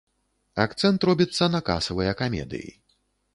[0.63, 2.69] Акцэнт робіцца на касавыя камедыі.